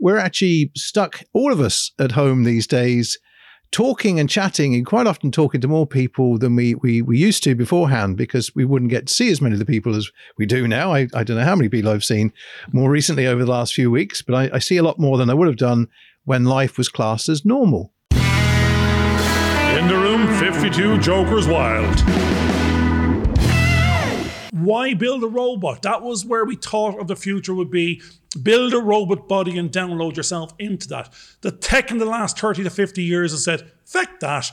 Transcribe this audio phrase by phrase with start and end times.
[0.00, 3.18] we're actually stuck, all of us at home these days,
[3.70, 7.44] talking and chatting and quite often talking to more people than we, we, we used
[7.44, 10.46] to beforehand because we wouldn't get to see as many of the people as we
[10.46, 10.92] do now.
[10.92, 12.32] I, I don't know how many people I've seen
[12.72, 15.30] more recently over the last few weeks, but I, I see a lot more than
[15.30, 15.88] I would have done
[16.24, 17.92] when life was classed as normal.
[18.10, 22.39] In the room, 52 Jokers Wild.
[24.64, 25.82] Why build a robot?
[25.82, 28.02] That was where we thought of the future would be.
[28.40, 31.12] Build a robot body and download yourself into that.
[31.40, 34.52] The tech in the last 30 to 50 years has said, feck that.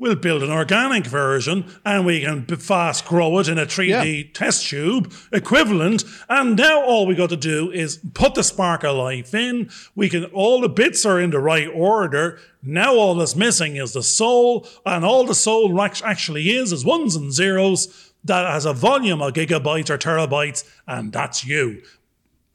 [0.00, 4.30] We'll build an organic version and we can fast grow it in a 3D yeah.
[4.32, 6.04] test tube equivalent.
[6.28, 9.70] And now all we got to do is put the spark of life in.
[9.96, 12.38] We can, all the bits are in the right order.
[12.62, 14.68] Now all that's missing is the soul.
[14.86, 19.32] And all the soul actually is, is ones and zeros that has a volume of
[19.34, 21.82] gigabytes or terabytes, and that's you.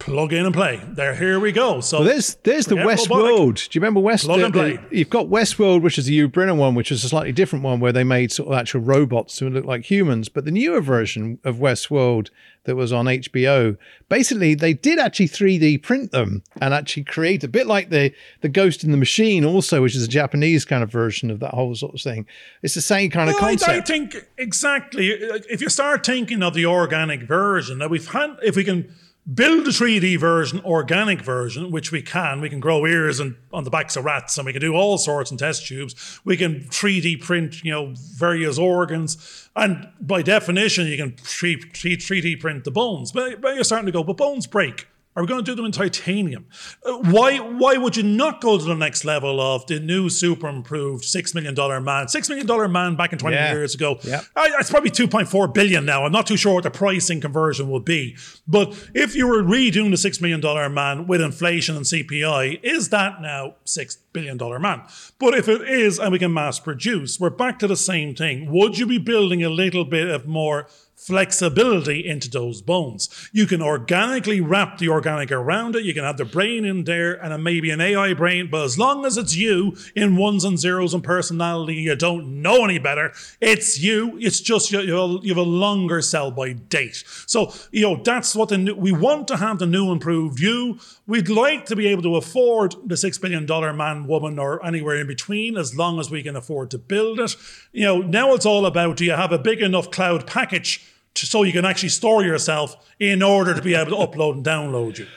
[0.04, 0.82] Plug in and play.
[0.86, 1.80] There, here we go.
[1.82, 3.70] So well, there's there's the Westworld.
[3.70, 4.26] Do you remember West?
[4.26, 4.80] Plug and play.
[4.92, 7.64] You've got West Westworld, which is the Yul Brynner one, which is a slightly different
[7.64, 10.30] one where they made sort of actual robots who look like humans.
[10.30, 12.30] But the newer version of West Westworld
[12.66, 13.78] that was on HBO,
[14.10, 18.50] basically they did actually 3D print them and actually create a bit like the the
[18.50, 21.76] Ghost in the Machine, also, which is a Japanese kind of version of that whole
[21.76, 22.26] sort of thing.
[22.62, 23.70] It's the same kind of concept.
[23.70, 25.14] I, I think exactly.
[25.14, 28.94] Uh, if you start thinking of the organic version, that we've had, if we can
[29.32, 32.42] build a 3D version, organic version, which we can.
[32.42, 34.98] We can grow ears and on the backs of rats, and we can do all
[34.98, 36.20] sorts in test tubes.
[36.26, 42.64] We can 3D print, you know, various organs, and by definition, you can 3D print
[42.64, 43.12] the bones.
[43.12, 44.88] But, but you're starting to go, but bones break.
[45.16, 46.48] Are we going to do them in titanium?
[46.84, 50.48] Uh, why why would you not go to the next level of the new super
[50.48, 52.08] improved six million dollar man?
[52.08, 53.52] Six million dollar man back in twenty yeah.
[53.52, 54.00] years ago.
[54.04, 54.22] Yeah.
[54.36, 56.06] it's probably two point four billion now.
[56.06, 58.18] I'm not too sure what the pricing conversion will be.
[58.48, 62.90] But if you were redoing the six million dollar man with inflation and CPI, is
[62.90, 64.82] that now six billion dollar man?
[65.20, 68.52] But if it is, and we can mass produce, we're back to the same thing.
[68.52, 70.68] Would you be building a little bit of more
[71.06, 73.10] flexibility into those bones.
[73.32, 75.84] You can organically wrap the organic around it.
[75.84, 79.06] You can have the brain in there and maybe an AI brain, but as long
[79.06, 83.12] as it's you in ones and zeros and personality, you don't know any better.
[83.42, 84.18] It's you.
[84.20, 87.04] It's just you, you have a longer sell by date.
[87.28, 90.80] So, you know, that's what the new, we want to have the new improved you.
[91.06, 93.46] We'd like to be able to afford the $6 billion
[93.78, 97.36] man, woman, or anywhere in between as long as we can afford to build it.
[97.72, 100.82] You know, now it's all about do you have a big enough cloud package
[101.16, 104.98] so you can actually store yourself in order to be able to upload and download
[104.98, 105.08] you.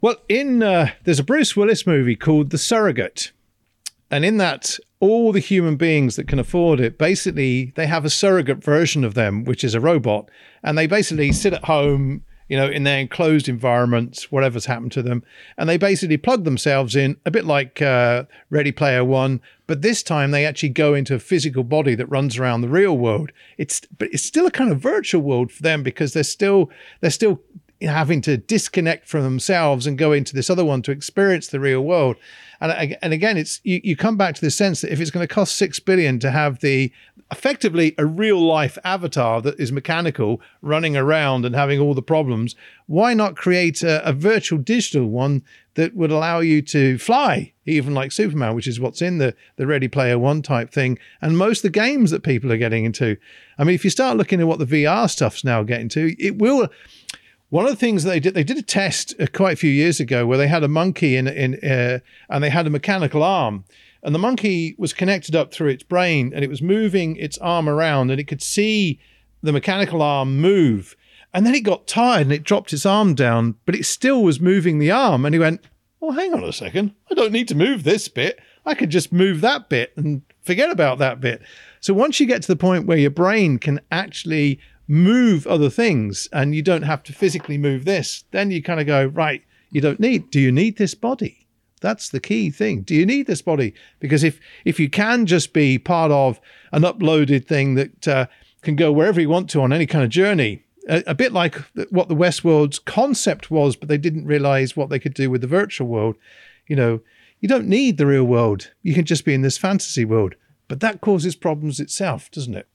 [0.00, 3.32] Well, in uh, there's a Bruce Willis movie called The Surrogate,
[4.10, 8.10] and in that, all the human beings that can afford it basically they have a
[8.10, 10.30] surrogate version of them, which is a robot,
[10.62, 15.02] and they basically sit at home you know, in their enclosed environments, whatever's happened to
[15.02, 15.22] them.
[15.58, 20.02] And they basically plug themselves in, a bit like uh, Ready Player One, but this
[20.02, 23.32] time they actually go into a physical body that runs around the real world.
[23.58, 26.70] It's but it's still a kind of virtual world for them because they're still
[27.00, 27.40] they're still
[27.82, 31.82] having to disconnect from themselves and go into this other one to experience the real
[31.82, 32.16] world.
[32.60, 35.26] And, and again, it's you, you come back to the sense that if it's going
[35.26, 36.90] to cost six billion to have the
[37.30, 42.54] effectively a real life avatar that is mechanical running around and having all the problems,
[42.86, 45.42] why not create a, a virtual digital one
[45.74, 49.66] that would allow you to fly, even like Superman, which is what's in the, the
[49.66, 53.16] Ready Player One type thing, and most of the games that people are getting into.
[53.58, 56.38] I mean, if you start looking at what the VR stuff's now getting to, it
[56.38, 56.68] will
[57.48, 60.00] one of the things they did, they did a test uh, quite a few years
[60.00, 63.64] ago where they had a monkey in, in uh, and they had a mechanical arm,
[64.06, 67.68] and the monkey was connected up through its brain, and it was moving its arm
[67.68, 69.00] around, and it could see
[69.42, 70.96] the mechanical arm move.
[71.34, 74.40] And then it got tired and it dropped its arm down, but it still was
[74.40, 75.26] moving the arm.
[75.26, 75.60] And he went,
[75.98, 78.38] "Well, hang on a second, I don't need to move this bit.
[78.64, 81.42] I could just move that bit and forget about that bit."
[81.80, 86.28] So once you get to the point where your brain can actually move other things
[86.32, 89.42] and you don't have to physically move this, then you kind of go, right,
[89.72, 91.45] you don't need, do you need this body?
[91.80, 92.82] That's the key thing.
[92.82, 93.74] Do you need this body?
[94.00, 96.40] Because if if you can just be part of
[96.72, 98.26] an uploaded thing that uh,
[98.62, 101.56] can go wherever you want to on any kind of journey, a, a, bit like
[101.90, 105.46] what the Westworld's concept was, but they didn't realize what they could do with the
[105.46, 106.16] virtual world.
[106.66, 107.00] You know,
[107.40, 108.70] you don't need the real world.
[108.82, 110.34] You can just be in this fantasy world.
[110.68, 112.66] But that causes problems itself, doesn't it?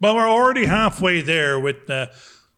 [0.00, 2.10] well, we're already halfway there with the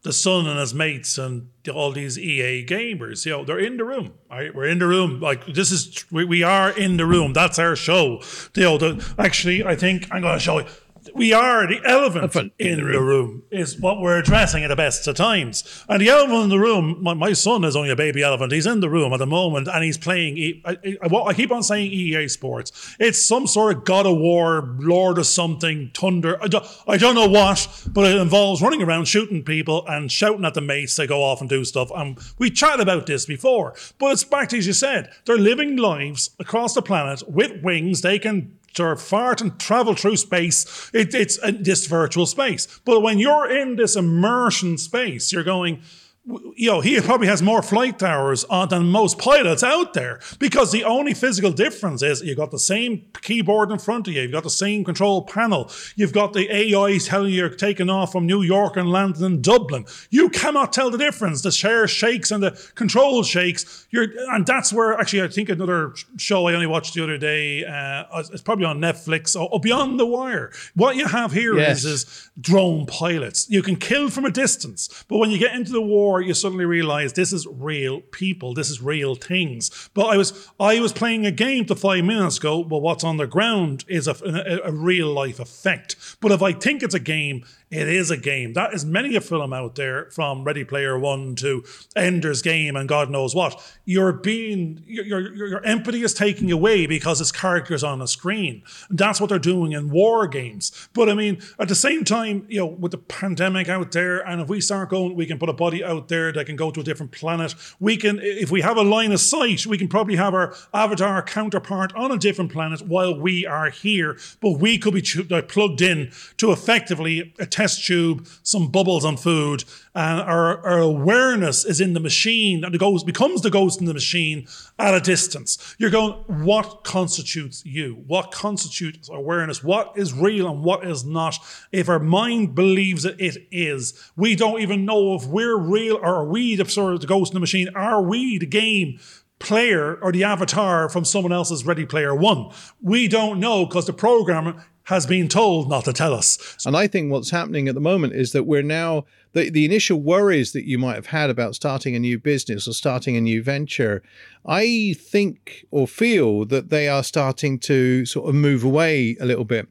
[0.04, 3.24] the son and his mates and all these EA gamers.
[3.24, 4.12] You know, they're in the room.
[4.30, 4.54] Right?
[4.54, 5.18] We're in the room.
[5.18, 7.32] Like this is we, we are in the room.
[7.32, 8.22] That's our show.
[8.54, 10.66] You know, the, actually, I think I'm going to show you.
[11.14, 13.42] We are the elephant, Elephant in, the, room.
[13.50, 15.84] is what we're addressing at the best of times.
[15.88, 18.52] And the elephant in the room, my, my son is only a baby elephant.
[18.52, 20.38] He's in the room at the moment and he's playing.
[20.38, 22.96] E- I, I, I keep on saying EA Sports.
[22.98, 26.42] It's some sort of God of War, Lord of something, Thunder.
[26.42, 30.44] I don't, I don't know what, but it involves running around shooting people and shouting
[30.44, 31.90] at the mates to go off and do stuff.
[31.94, 35.10] And we chatted about this before, but it's back to as you said.
[35.26, 38.00] They're living lives across the planet with wings.
[38.00, 40.90] They can of fart and travel through space.
[40.92, 42.66] It, it's uh, this virtual space.
[42.84, 45.82] But when you're in this immersion space, you're going,
[46.26, 50.72] you know, he probably has more flight hours on than most pilots out there because
[50.72, 54.32] the only physical difference is you've got the same keyboard in front of you, you've
[54.32, 58.24] got the same control panel, you've got the AI telling you you're taking off from
[58.26, 59.84] New York and landing in Dublin.
[60.08, 61.42] You cannot tell the difference.
[61.42, 63.86] The chair shakes and the control shakes.
[63.90, 67.64] You're, and that's where actually I think another show I only watched the other day.
[67.66, 70.52] Uh, it's probably on Netflix or, or Beyond the Wire.
[70.74, 71.84] What you have here is Yes.
[71.84, 73.50] is drone pilots.
[73.50, 76.64] You can kill from a distance, but when you get into the war, you suddenly
[76.64, 79.90] realize this is real people, this is real things.
[79.94, 82.58] But I was I was playing a game to five minutes ago.
[82.60, 85.96] Well, what's on the ground is a, a, a real life effect.
[86.20, 88.52] But if I think it's a game, it is a game.
[88.52, 91.64] That is many a film out there, from Ready Player One to
[91.96, 93.60] Ender's Game and God knows what.
[93.84, 98.62] You're being your your, your empathy is taking away because it's characters on a screen.
[98.90, 100.88] That's what they're doing in war games.
[100.92, 104.40] But I mean, at the same time, you know, with the pandemic out there, and
[104.40, 106.80] if we start going, we can put a body out there that can go to
[106.80, 107.54] a different planet.
[107.80, 111.22] We can, if we have a line of sight, we can probably have our avatar
[111.22, 114.18] counterpart on a different planet while we are here.
[114.40, 119.16] But we could be uh, plugged in to effectively a test tube, some bubbles on
[119.16, 119.64] food,
[119.94, 123.86] and our, our awareness is in the machine, and the ghost becomes the ghost in
[123.86, 124.46] the machine
[124.78, 125.76] at a distance.
[125.78, 128.02] You're going, what constitutes you?
[128.06, 129.62] What constitutes awareness?
[129.62, 131.36] What is real and what is not?
[131.70, 136.16] If our mind believes that it is, we don't even know if we're real or
[136.16, 137.68] are we the sort of the ghost in the machine?
[137.74, 138.98] Are we the game?
[139.40, 142.50] Player or the avatar from someone else's Ready Player One.
[142.80, 146.56] We don't know because the programmer has been told not to tell us.
[146.64, 150.00] And I think what's happening at the moment is that we're now the, the initial
[150.00, 153.42] worries that you might have had about starting a new business or starting a new
[153.42, 154.02] venture.
[154.46, 159.44] I think or feel that they are starting to sort of move away a little
[159.44, 159.68] bit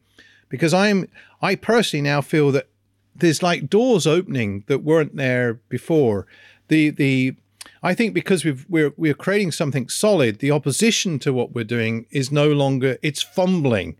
[0.49, 1.07] because I'm
[1.41, 2.67] I personally now feel that
[3.15, 6.25] there's like doors opening that weren't there before.
[6.67, 7.35] The the
[7.81, 12.05] I think because we've, we're we're creating something solid, the opposition to what we're doing
[12.11, 13.95] is no longer it's fumbling.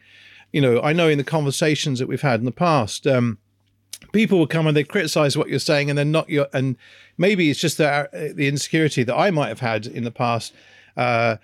[0.52, 3.40] You know, I know in the conversations that we've had in the past, um,
[4.12, 6.78] people will come and they criticize what you're saying, and then not your and
[7.18, 10.54] maybe it's just the the insecurity that I might have had in the past.
[10.96, 11.38] Uh,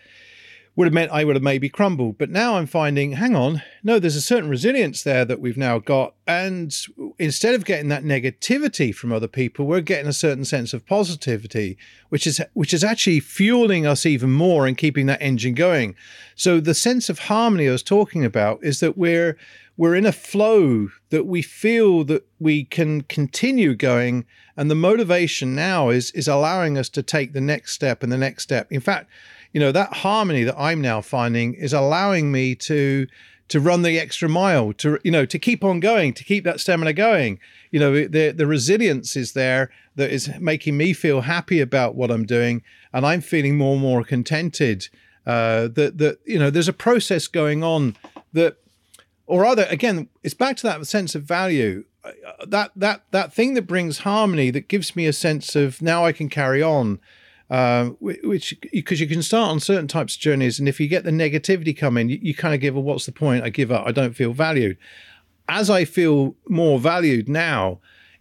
[0.80, 2.18] would have meant I would have maybe crumbled.
[2.18, 5.78] But now I'm finding, hang on, no, there's a certain resilience there that we've now
[5.78, 6.14] got.
[6.26, 6.74] And
[7.18, 11.78] instead of getting that negativity from other people, we're getting a certain sense of positivity,
[12.08, 15.96] which is which is actually fueling us even more and keeping that engine going.
[16.36, 19.38] So the sense of harmony I was talking about is that we're
[19.76, 25.56] we're in a flow that we feel that we can continue going and the motivation
[25.56, 28.80] now is is allowing us to take the next step and the next step in
[28.80, 29.10] fact
[29.54, 33.08] you know that harmony that i'm now finding is allowing me to
[33.50, 36.60] to run the extra mile to you know to keep on going to keep that
[36.60, 37.40] stamina going.
[37.72, 42.10] You know the the resilience is there that is making me feel happy about what
[42.10, 42.64] i'm doing
[42.94, 44.88] and i'm feeling more and more contented
[45.26, 47.96] uh that that you know there's a process going on
[48.34, 48.58] that
[49.28, 51.84] or rather again it's back to that sense of value.
[52.02, 52.12] Uh,
[52.48, 56.14] that that that thing that brings harmony that gives me a sense of now i
[56.14, 56.98] can carry on
[57.50, 61.04] uh, which because you can start on certain types of journeys and if you get
[61.04, 63.44] the negativity coming, you, you kind of give well, what's the point?
[63.44, 63.88] I give up.
[63.88, 64.78] I don't feel valued.
[65.48, 67.80] As i feel more valued now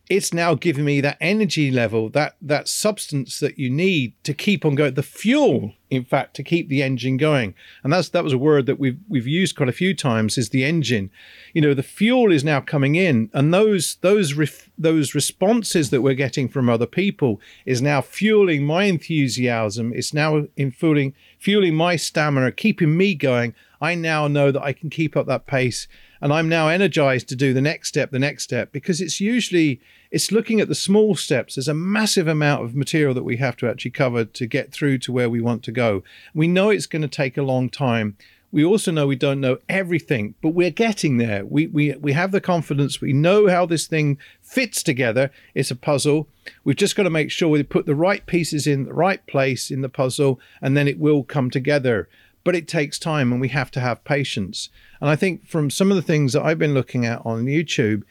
[0.09, 4.65] it's now giving me that energy level that that substance that you need to keep
[4.65, 7.55] on going the fuel in fact to keep the engine going.
[7.83, 10.50] And that's that was a word that we've we've used quite a few times is
[10.50, 11.11] the engine.
[11.53, 16.03] You know the fuel is now coming in and those those ref, those responses that
[16.03, 21.75] we're getting from other people is now fueling my enthusiasm it's now in fueling fueling
[21.75, 23.55] my stamina keeping me going.
[23.81, 25.87] I now know that i can keep up that pace
[26.21, 29.81] and i'm now energized to do the next step the next step because it's usually
[30.11, 31.55] it's looking at the small steps.
[31.55, 34.99] There's a massive amount of material that we have to actually cover to get through
[34.99, 36.03] to where we want to go.
[36.35, 38.17] We know it's going to take a long time.
[38.51, 41.45] We also know we don't know everything but we're getting there.
[41.45, 42.99] We we we have the confidence.
[42.99, 45.31] We know how this thing fits together.
[45.55, 46.29] It's a puzzle.
[46.65, 49.71] We've just got to make sure we put the right pieces in the right place
[49.71, 52.09] in the puzzle and then it will come together
[52.45, 54.71] but it takes time and we have to have patience.
[55.00, 58.02] And I think from some of the things that I've been looking at on YouTube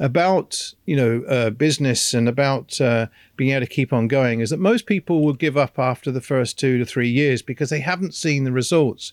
[0.00, 3.06] about you know uh, business and about uh,
[3.36, 6.20] being able to keep on going is that most people will give up after the
[6.20, 9.12] first two to three years because they haven't seen the results,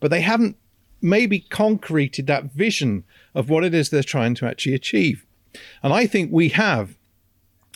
[0.00, 0.56] but they haven't
[1.00, 3.04] maybe concreted that vision
[3.34, 5.26] of what it is they're trying to actually achieve.
[5.82, 6.96] And I think we have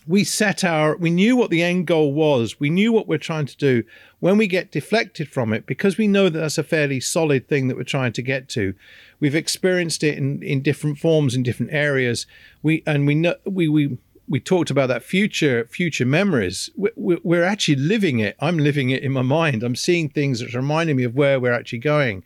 [0.08, 2.58] we set our we knew what the end goal was.
[2.58, 3.84] We knew what we're trying to do.
[4.18, 7.68] When we get deflected from it because we know that that's a fairly solid thing
[7.68, 8.74] that we're trying to get to
[9.20, 12.26] we've experienced it in in different forms in different areas.
[12.62, 13.98] We and we know we we
[14.28, 16.70] we talked about that future future memories.
[16.76, 18.36] We're actually living it.
[18.40, 19.62] I'm living it in my mind.
[19.62, 22.24] I'm seeing things that are reminding me of where we're actually going.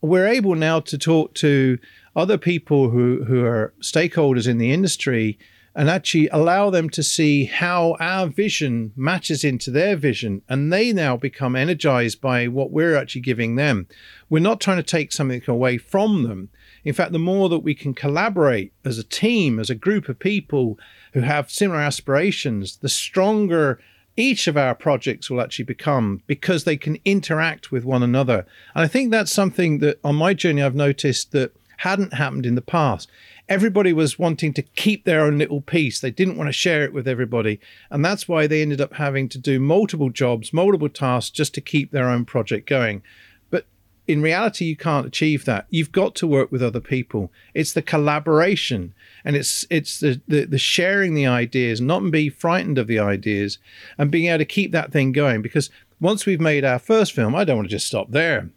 [0.00, 1.78] We're able now to talk to
[2.14, 5.38] other people who who are stakeholders in the industry
[5.74, 10.42] and actually allow them to see how our vision matches into their vision.
[10.48, 13.88] And they now become energized by what we're actually giving them.
[14.30, 16.50] We're not trying to take something away from them.
[16.84, 20.18] In fact, the more that we can collaborate as a team, as a group of
[20.18, 20.78] people
[21.12, 23.80] who have similar aspirations, the stronger
[24.16, 28.46] each of our projects will actually become because they can interact with one another.
[28.74, 32.54] And I think that's something that on my journey I've noticed that hadn't happened in
[32.54, 33.10] the past
[33.48, 36.00] everybody was wanting to keep their own little piece.
[36.00, 37.60] They didn't want to share it with everybody.
[37.90, 41.60] And that's why they ended up having to do multiple jobs, multiple tasks just to
[41.60, 43.02] keep their own project going.
[43.50, 43.66] But
[44.06, 45.66] in reality, you can't achieve that.
[45.68, 47.30] You've got to work with other people.
[47.52, 52.78] It's the collaboration and it's it's the, the, the sharing the ideas, not being frightened
[52.78, 53.58] of the ideas
[53.98, 55.42] and being able to keep that thing going.
[55.42, 55.70] Because
[56.00, 58.50] once we've made our first film, I don't want to just stop there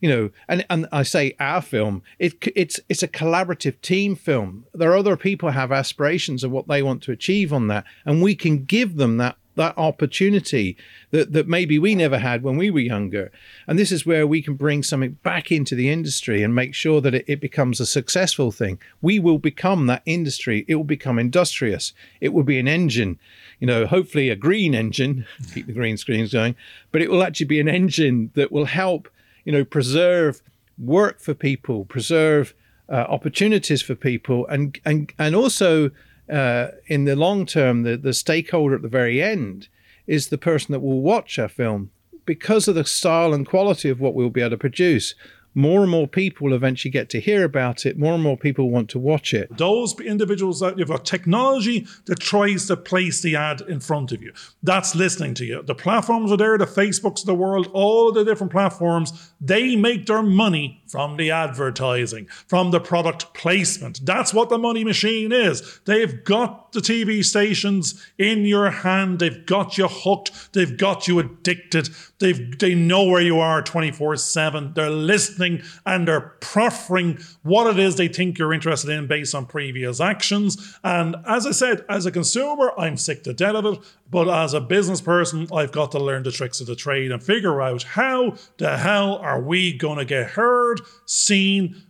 [0.00, 4.64] you know and and i say our film it it's it's a collaborative team film
[4.74, 8.22] there are other people have aspirations of what they want to achieve on that and
[8.22, 10.76] we can give them that that opportunity
[11.10, 13.30] that, that maybe we never had when we were younger.
[13.66, 17.00] And this is where we can bring something back into the industry and make sure
[17.02, 18.78] that it, it becomes a successful thing.
[19.02, 20.64] We will become that industry.
[20.68, 21.92] It will become industrious.
[22.20, 23.18] It will be an engine,
[23.58, 26.54] you know, hopefully a green engine, keep the green screens going,
[26.92, 29.08] but it will actually be an engine that will help
[29.48, 30.42] you know, preserve
[30.76, 32.54] work for people, preserve
[32.90, 35.90] uh, opportunities for people, and and and also
[36.30, 39.68] uh, in the long term, the the stakeholder at the very end
[40.06, 41.90] is the person that will watch our film
[42.26, 45.14] because of the style and quality of what we'll be able to produce
[45.54, 47.98] more and more people eventually get to hear about it.
[47.98, 49.56] More and more people want to watch it.
[49.56, 54.22] Those individuals that you've got technology that tries to place the ad in front of
[54.22, 55.62] you, that's listening to you.
[55.62, 60.06] The platforms are there, the Facebooks of the world, all the different platforms, they make
[60.06, 64.04] their money from the advertising, from the product placement.
[64.04, 65.80] That's what the money machine is.
[65.84, 71.18] They've got the TV stations in your hand, they've got you hooked, they've got you
[71.18, 74.72] addicted, they've, they know where you are 24 7.
[74.74, 75.37] They're listening
[75.86, 80.78] and they're proffering what it is they think you're interested in based on previous actions.
[80.84, 83.78] And as I said, as a consumer, I'm sick to death of it.
[84.10, 87.22] But as a business person, I've got to learn the tricks of the trade and
[87.22, 91.82] figure out how the hell are we going to get heard, seen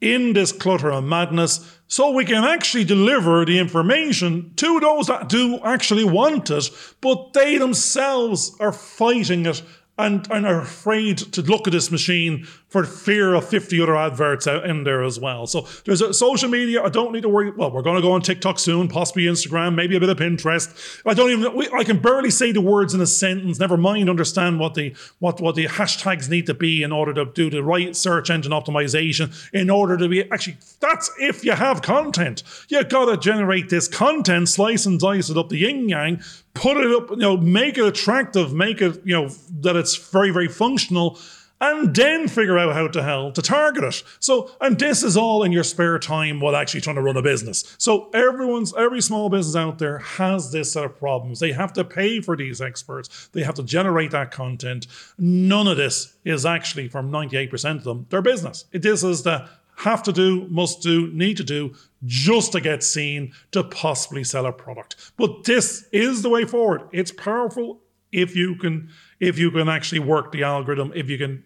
[0.00, 5.28] in this clutter of madness so we can actually deliver the information to those that
[5.28, 6.68] do actually want it,
[7.00, 9.62] but they themselves are fighting it
[9.96, 14.48] and, and are afraid to look at this machine for fear of 50 other adverts
[14.48, 15.46] out in there as well.
[15.46, 16.82] So there's a social media.
[16.82, 17.52] I don't need to worry.
[17.52, 21.00] Well, we're going to go on TikTok soon, possibly Instagram, maybe a bit of Pinterest.
[21.06, 24.58] I don't even, I can barely say the words in a sentence, never mind understand
[24.58, 27.94] what the, what, what the hashtags need to be in order to do the right
[27.94, 32.42] search engine optimization in order to be actually, that's if you have content.
[32.70, 36.76] You got to generate this content, slice and dice it up the yin yang, put
[36.76, 39.28] it up, you know, make it attractive, make it, you know,
[39.60, 41.20] that it's very, very functional
[41.64, 44.02] and then figure out how to hell to target it.
[44.20, 47.22] So, and this is all in your spare time while actually trying to run a
[47.22, 47.74] business.
[47.78, 51.40] So everyone's every small business out there has this set of problems.
[51.40, 53.28] They have to pay for these experts.
[53.32, 54.86] They have to generate that content.
[55.16, 58.66] None of this is actually from 98% of them their business.
[58.72, 63.32] This is the have to do, must do, need to do just to get seen
[63.50, 65.12] to possibly sell a product.
[65.16, 66.82] But this is the way forward.
[66.92, 67.80] It's powerful
[68.12, 71.42] if you can if you can actually work the algorithm, if you can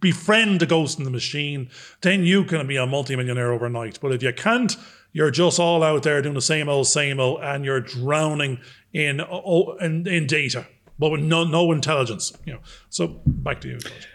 [0.00, 1.70] befriend the ghost in the machine,
[2.02, 3.98] then you can be a multimillionaire overnight.
[4.00, 4.76] But if you can't,
[5.12, 8.60] you're just all out there doing the same old, same old, and you're drowning
[8.92, 10.66] in oh, in, in data,
[10.98, 12.32] but with no no intelligence.
[12.44, 12.60] You know.
[12.90, 13.78] So back to you.
[13.78, 14.08] George.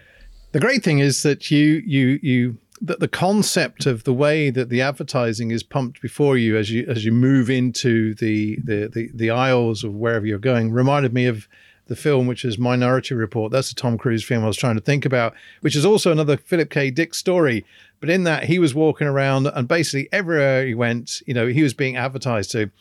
[0.51, 4.69] The great thing is that you you you that the concept of the way that
[4.69, 9.09] the advertising is pumped before you as you as you move into the the the,
[9.13, 11.47] the aisles of wherever you're going reminded me of
[11.88, 13.51] the film, which is Minority Report.
[13.51, 16.38] That's a Tom Cruise film I was trying to think about, which is also another
[16.38, 16.91] Philip K.
[16.91, 17.65] Dick story.
[18.00, 21.63] But in that, he was walking around and basically everywhere he went, you know, he
[21.63, 22.71] was being advertised to.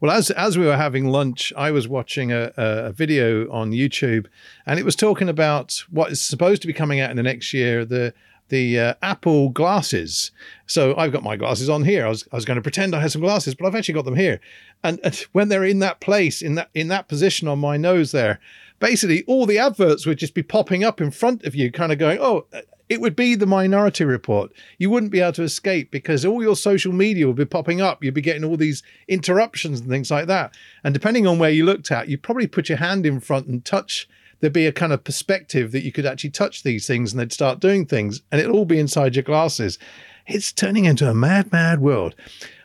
[0.00, 4.26] Well, as as we were having lunch, I was watching a, a video on YouTube,
[4.64, 7.52] and it was talking about what is supposed to be coming out in the next
[7.52, 7.84] year.
[7.84, 8.14] The
[8.50, 10.30] the uh, Apple glasses.
[10.66, 12.06] So I've got my glasses on here.
[12.06, 14.04] I was, I was going to pretend I had some glasses, but I've actually got
[14.04, 14.40] them here.
[14.84, 18.12] And, and when they're in that place, in that in that position on my nose,
[18.12, 18.38] there,
[18.78, 21.98] basically all the adverts would just be popping up in front of you, kind of
[21.98, 22.46] going, "Oh,
[22.88, 26.56] it would be the Minority Report." You wouldn't be able to escape because all your
[26.56, 28.02] social media would be popping up.
[28.02, 30.54] You'd be getting all these interruptions and things like that.
[30.84, 33.64] And depending on where you looked at, you'd probably put your hand in front and
[33.64, 34.08] touch
[34.40, 37.32] there'd be a kind of perspective that you could actually touch these things and they'd
[37.32, 39.78] start doing things and it'll all be inside your glasses.
[40.26, 42.14] It's turning into a mad, mad world.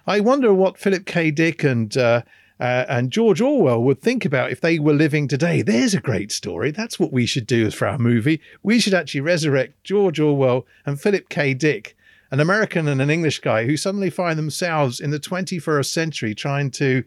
[0.08, 1.32] I wonder what Philip K.
[1.32, 2.22] Dick and uh,
[2.60, 5.62] uh, and George Orwell would think about if they were living today.
[5.62, 6.72] There's a great story.
[6.72, 8.40] That's what we should do for our movie.
[8.64, 11.54] We should actually resurrect George Orwell and Philip K.
[11.54, 11.98] Dick,
[12.32, 16.72] an American and an English guy who suddenly find themselves in the 21st century trying
[16.72, 17.04] to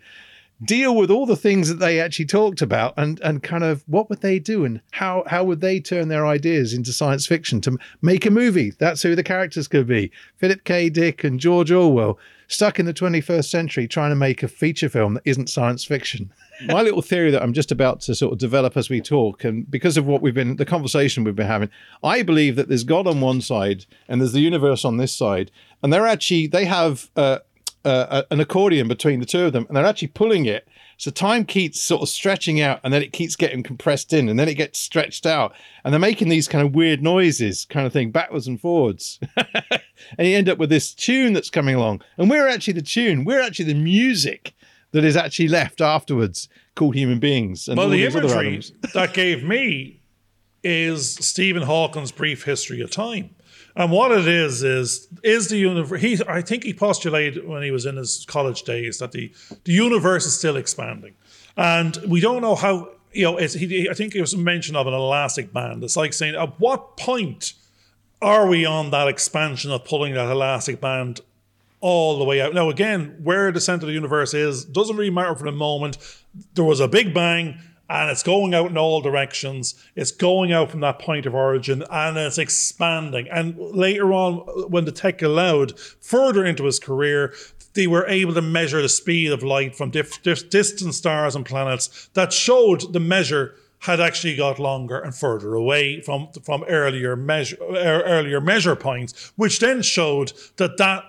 [0.65, 4.11] deal with all the things that they actually talked about and and kind of what
[4.11, 7.79] would they do and how how would they turn their ideas into science fiction to
[8.03, 8.73] make a movie?
[8.79, 10.11] That's who the characters could be.
[10.37, 10.89] Philip k.
[10.89, 15.15] Dick and george orwell stuck in the 21st century trying to make a feature film
[15.15, 16.33] that isn't science fiction.
[16.67, 19.71] My little theory that i'm just about to sort of develop as we talk and
[19.71, 21.71] because of what we've been the conversation we've been having
[22.03, 25.51] i believe that there's god on one side and there's the universe on this side.
[25.83, 27.39] And they're actually they have uh,
[27.89, 30.69] uh, an accordion between the two of them, and they're actually pulling it.
[30.97, 34.39] So time keeps sort of stretching out, and then it keeps getting compressed in, and
[34.39, 35.55] then it gets stretched out,
[35.85, 39.21] and they're making these kind of weird noises, kind of thing, backwards and forwards.
[40.19, 43.25] and you end up with this tune that's coming along, and we're actually the tune.
[43.25, 44.55] We're actually the music
[44.93, 47.69] that is actually left afterwards, called human beings.
[47.69, 48.63] And well, the imagery
[48.95, 50.01] that gave me
[50.65, 53.35] is Stephen Hawking's brief history of time.
[53.79, 56.01] And what it is is is the universe.
[56.01, 59.33] He, I think he postulated when he was in his college days that the
[59.65, 61.15] the universe is still expanding,
[61.57, 62.91] and we don't know how.
[63.13, 65.83] You know, he, I think it was a mention of an elastic band.
[65.85, 67.55] It's like saying, at what point
[68.21, 71.21] are we on that expansion of pulling that elastic band
[71.81, 72.53] all the way out.
[72.53, 75.99] Now, again, where the center of the universe is doesn't really matter for the moment.
[76.55, 79.75] There was a big bang, and it's going out in all directions.
[79.97, 83.29] It's going out from that point of origin and it's expanding.
[83.31, 84.39] And later on,
[84.71, 87.35] when the tech allowed further into his career,
[87.75, 91.47] they were able to measure the speed of light from diff- diff- distant stars and
[91.47, 97.15] planets that showed the measure had actually got longer and further away from from earlier
[97.15, 101.05] measure earlier measure points, which then showed that that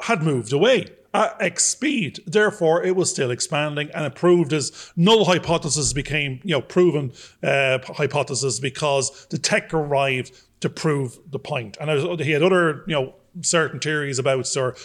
[0.00, 2.20] had moved away at speed.
[2.26, 7.12] Therefore, it was still expanding, and it proved as null hypothesis became, you know, proven
[7.42, 11.76] uh, hypothesis because the tech arrived to prove the point.
[11.80, 14.76] And he had other, you know, certain theories about or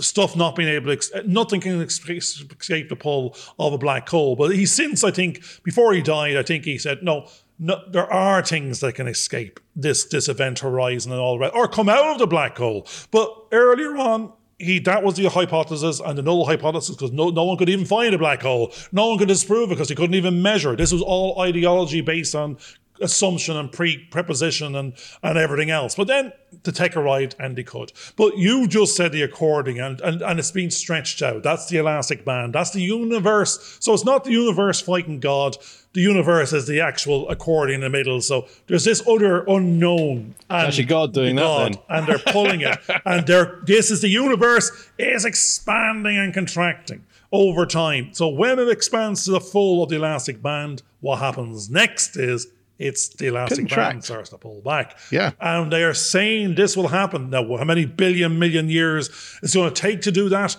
[0.00, 4.36] stuff not being able to, nothing can escape the pull of a black hole.
[4.36, 8.10] But he since, I think, before he died, I think he said, no, no, there
[8.12, 12.14] are things that can escape this this event horizon and all that, or come out
[12.14, 12.86] of the black hole.
[13.10, 17.44] But earlier on, he that was the hypothesis and the null hypothesis because no, no
[17.44, 18.72] one could even find a black hole.
[18.92, 20.76] No one could disprove it because he couldn't even measure.
[20.76, 22.56] This was all ideology based on
[23.02, 25.94] assumption and pre preposition and and everything else.
[25.94, 27.92] But then the tech arrived and they could.
[28.16, 31.42] But you just said the according and, and and it's been stretched out.
[31.42, 32.54] That's the elastic band.
[32.54, 33.78] That's the universe.
[33.80, 35.56] So it's not the universe fighting God
[35.94, 38.20] the universe is the actual accordion in the middle.
[38.20, 40.34] So there's this other unknown.
[40.48, 41.98] And actually, God doing God, that then.
[41.98, 47.66] and they're pulling it, and they're this is the universe is expanding and contracting over
[47.66, 48.12] time.
[48.12, 52.48] So when it expands to the full of the elastic band, what happens next is
[52.82, 54.98] it's the elastic band starts to pull back.
[55.10, 55.32] Yeah.
[55.40, 57.30] And they are saying this will happen.
[57.30, 59.08] Now, how many billion million years
[59.42, 60.56] it's going to take to do that?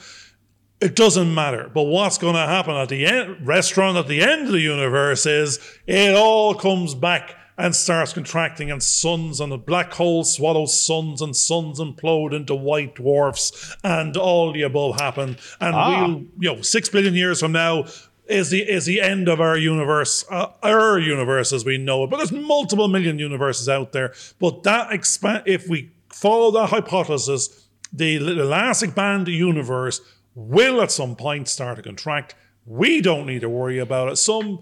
[0.82, 1.70] It doesn't matter.
[1.74, 5.26] But what's going to happen at the end, restaurant at the end of the universe
[5.26, 10.74] is it all comes back and starts contracting, and suns and the black hole swallows
[10.74, 15.38] suns, and suns implode into white dwarfs, and all the above happen.
[15.62, 16.08] And ah.
[16.08, 17.86] we'll, you know, six billion years from now,
[18.28, 22.10] is the is the end of our universe, uh, our universe as we know it.
[22.10, 24.14] But there's multiple million universes out there.
[24.40, 30.02] But that expand if we follow that hypothesis, the elastic band universe
[30.36, 32.36] will at some point start to contract.
[32.66, 34.16] We don't need to worry about it.
[34.16, 34.62] Some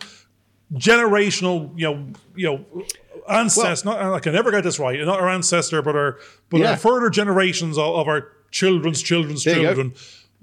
[0.74, 2.84] generational, you know, you know,
[3.30, 3.90] ancestor.
[3.90, 5.00] Well, not I can never get this right.
[5.00, 6.20] Not our ancestor, but our
[6.50, 6.72] but yeah.
[6.72, 9.94] our further generations of, of, our children's children's there children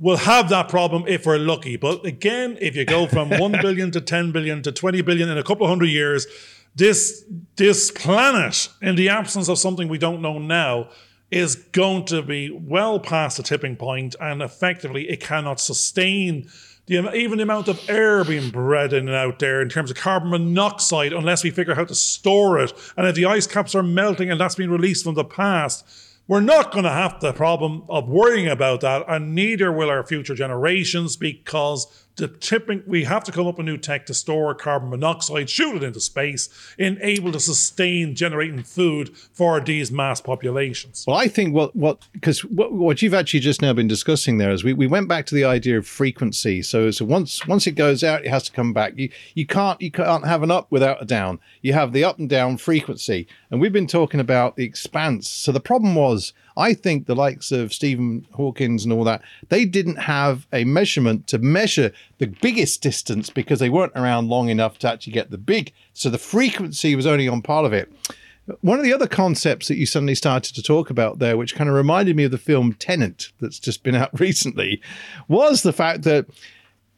[0.00, 1.76] We'll have that problem if we're lucky.
[1.76, 5.38] But again, if you go from 1 billion to 10 billion to 20 billion in
[5.38, 6.26] a couple of hundred years,
[6.76, 7.24] this,
[7.56, 10.88] this planet, in the absence of something we don't know now,
[11.30, 16.48] is going to be well past the tipping point and effectively it cannot sustain
[16.86, 19.96] the, even the amount of air being bred in and out there in terms of
[19.96, 22.72] carbon monoxide unless we figure out how to store it.
[22.96, 25.86] And if the ice caps are melting and that's being released from the past,
[26.28, 30.04] we're not going to have the problem of worrying about that, and neither will our
[30.04, 34.54] future generations because the tipping we have to come up with new tech to store
[34.54, 40.20] carbon monoxide, shoot it into space, and able to sustain generating food for these mass
[40.20, 41.04] populations.
[41.06, 44.50] Well, I think what what because what, what you've actually just now been discussing there
[44.50, 46.60] is we, we went back to the idea of frequency.
[46.62, 48.94] So so once once it goes out, it has to come back.
[48.96, 51.38] You you can't you can't have an up without a down.
[51.62, 55.28] You have the up and down frequency, and we've been talking about the expanse.
[55.28, 59.64] So the problem was I think the likes of Stephen Hawkins and all that, they
[59.64, 64.78] didn't have a measurement to measure the biggest distance because they weren't around long enough
[64.80, 65.72] to actually get the big.
[65.94, 67.92] So the frequency was only on part of it.
[68.62, 71.70] One of the other concepts that you suddenly started to talk about there, which kind
[71.70, 74.82] of reminded me of the film Tenet that's just been out recently,
[75.28, 76.26] was the fact that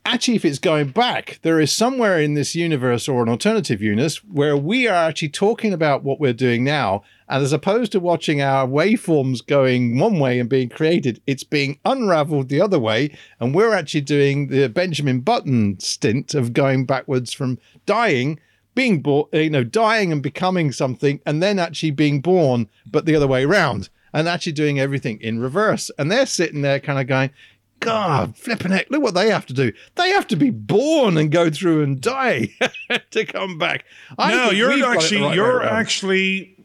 [0.06, 4.24] actually, if it's going back, there is somewhere in this universe or an alternative universe
[4.24, 8.42] where we are actually talking about what we're doing now and as opposed to watching
[8.42, 13.16] our waveforms going one way and being created, it's being unraveled the other way.
[13.38, 18.40] And we're actually doing the Benjamin Button stint of going backwards from dying,
[18.74, 23.14] being born, you know, dying and becoming something, and then actually being born, but the
[23.14, 25.88] other way around, and actually doing everything in reverse.
[25.98, 27.30] And they're sitting there kind of going,
[27.78, 29.72] God, flipping heck, look what they have to do.
[29.94, 32.50] They have to be born and go through and die
[33.12, 33.84] to come back.
[34.18, 36.56] I no, you're actually right you're actually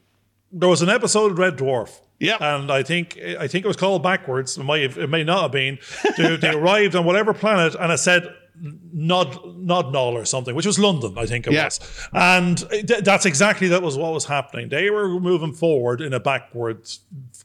[0.55, 1.99] there was an episode of Red Dwarf.
[2.17, 4.57] Yeah, and I think I think it was called backwards.
[4.57, 5.79] It might have, it may not have been.
[6.17, 11.17] They, they arrived on whatever planet, and it said Nodnol or something, which was London,
[11.17, 11.65] I think it yeah.
[11.65, 14.69] was, and th- that's exactly that was what was happening.
[14.69, 17.01] They were moving forward in a backwards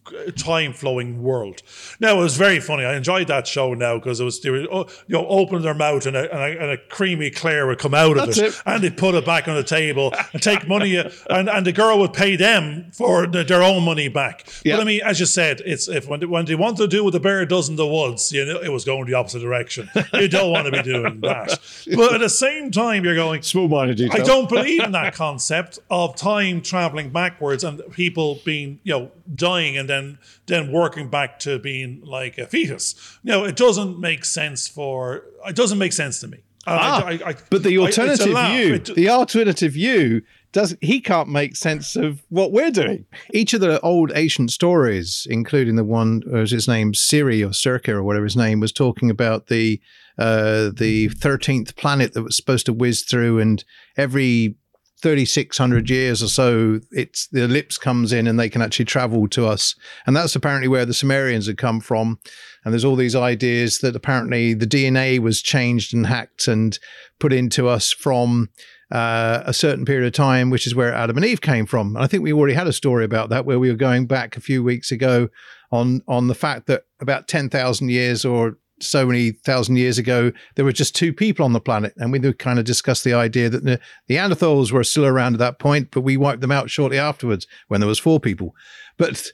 [0.06, 1.62] uh, time flowing world.
[1.98, 2.84] Now it was very funny.
[2.84, 5.74] I enjoyed that show now because it was they were oh, you know open their
[5.74, 8.62] mouth and a, and a, and a creamy clear would come out of it, it,
[8.64, 11.72] and they put it back on the table and take money uh, and, and the
[11.72, 14.46] girl would pay them for the, their own money back.
[14.64, 14.76] Yeah.
[14.76, 17.02] But I mean, as you said, it's if when they, when they want to do
[17.02, 19.90] what the bear does in the woods, you know, it was going the opposite direction.
[20.12, 21.58] You don't want to be doing doing that.
[21.94, 24.20] But at the same time, you're going, small minded detail.
[24.20, 29.10] I don't believe in that concept of time traveling backwards and people being, you know,
[29.34, 33.18] dying and then then working back to being like a fetus.
[33.22, 36.38] You know, it doesn't make sense for, it doesn't make sense to me.
[36.66, 41.56] Ah, I, I, but the alternative view, it, the alternative view does he can't make
[41.56, 43.06] sense of what we're doing.
[43.32, 47.92] Each of the old ancient stories, including the one, was his name Siri or Circa
[47.92, 49.80] or whatever his name was, talking about the
[50.18, 53.64] uh, the thirteenth planet that was supposed to whiz through, and
[53.96, 54.56] every
[55.02, 59.46] 3600 years or so it's the ellipse comes in and they can actually travel to
[59.46, 59.74] us
[60.06, 62.18] and that's apparently where the sumerians had come from
[62.66, 66.78] and there's all these ideas that apparently the dna was changed and hacked and
[67.18, 68.50] put into us from
[68.90, 71.94] uh, a certain period of time, which is where Adam and Eve came from.
[71.94, 74.36] And I think we already had a story about that where we were going back
[74.36, 75.28] a few weeks ago
[75.70, 80.32] on on the fact that about ten thousand years or so many thousand years ago,
[80.54, 83.48] there were just two people on the planet, and we kind of discussed the idea
[83.48, 86.98] that the Neanderthals were still around at that point, but we wiped them out shortly
[86.98, 88.54] afterwards when there was four people.
[88.96, 89.32] But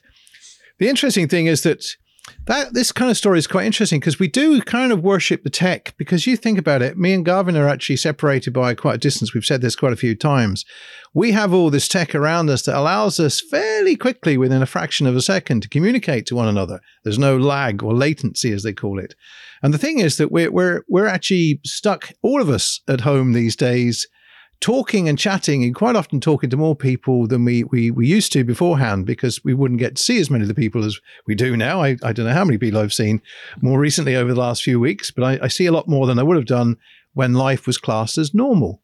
[0.79, 1.85] the interesting thing is that
[2.45, 5.49] that this kind of story is quite interesting because we do kind of worship the
[5.49, 5.93] tech.
[5.97, 9.33] Because you think about it me and Garvin are actually separated by quite a distance.
[9.33, 10.65] We've said this quite a few times.
[11.13, 15.07] We have all this tech around us that allows us fairly quickly within a fraction
[15.07, 16.79] of a second to communicate to one another.
[17.03, 19.15] There's no lag or latency as they call it.
[19.63, 23.33] And the thing is that we're we're we're actually stuck all of us at home
[23.33, 24.07] these days
[24.59, 28.31] talking and chatting and quite often talking to more people than we, we, we used
[28.33, 31.35] to beforehand because we wouldn't get to see as many of the people as we
[31.35, 31.83] do now.
[31.83, 33.21] I, I don't know how many people I've seen
[33.61, 36.19] more recently over the last few weeks, but I, I see a lot more than
[36.19, 36.77] I would have done
[37.13, 38.81] when life was classed as normal.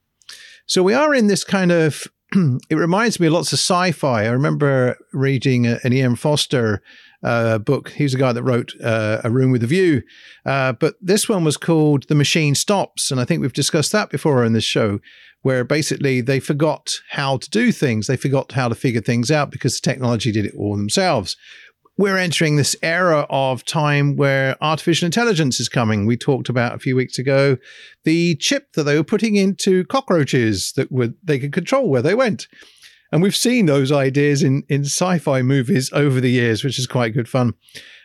[0.66, 2.08] So we are in this kind of
[2.70, 4.24] it reminds me of lots of sci-fi.
[4.24, 6.16] I remember reading an E.M.
[6.16, 6.82] Forster
[7.24, 7.90] uh, book.
[7.90, 10.04] He's the guy that wrote uh, A Room with a View.
[10.46, 13.12] Uh, but this one was called The Machine Stops.
[13.12, 15.00] And I think we've discussed that before in this show,
[15.44, 18.08] where basically they forgot how to do things.
[18.08, 21.38] They forgot how to figure things out because the technology did it all themselves.
[21.96, 26.08] We're entering this era of time where artificial intelligence is coming.
[26.08, 27.58] We talked about a few weeks ago
[28.04, 32.16] the chip that they were putting into cockroaches that would they could control where they
[32.16, 32.48] went.
[33.14, 36.88] And we've seen those ideas in, in sci fi movies over the years, which is
[36.88, 37.54] quite good fun.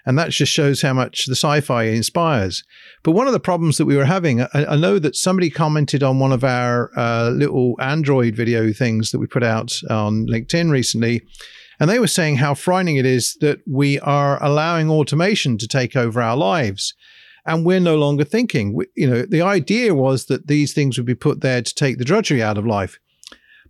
[0.05, 2.63] And that just shows how much the sci fi inspires.
[3.03, 6.03] But one of the problems that we were having, I, I know that somebody commented
[6.03, 10.71] on one of our uh, little Android video things that we put out on LinkedIn
[10.71, 11.23] recently.
[11.81, 15.97] And they were saying how frightening it is that we are allowing automation to take
[15.97, 16.93] over our lives
[17.47, 18.75] and we're no longer thinking.
[18.75, 21.97] We, you know, the idea was that these things would be put there to take
[21.97, 22.99] the drudgery out of life.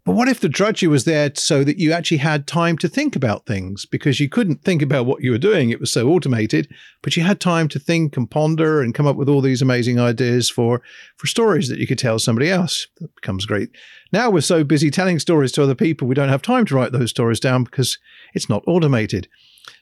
[0.09, 3.15] But what if the drudgery was there so that you actually had time to think
[3.15, 5.69] about things because you couldn't think about what you were doing?
[5.69, 6.67] It was so automated,
[7.03, 10.01] but you had time to think and ponder and come up with all these amazing
[10.01, 10.81] ideas for,
[11.19, 12.87] for stories that you could tell somebody else.
[13.03, 13.69] That becomes great.
[14.11, 16.93] Now we're so busy telling stories to other people, we don't have time to write
[16.93, 17.99] those stories down because
[18.33, 19.29] it's not automated.